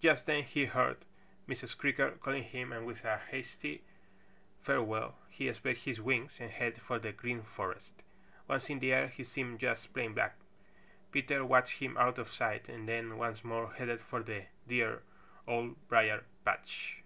[0.00, 1.04] Just then he heard
[1.48, 1.76] Mrs.
[1.78, 3.82] Creaker calling him and with a hasty
[4.62, 7.92] farewell he spread his wings and headed for the Green Forest.
[8.48, 10.34] Once in the air he seemed just plain black.
[11.12, 15.04] Peter watched him out of sight and then once more headed for the dear
[15.46, 17.04] Old Briar patch.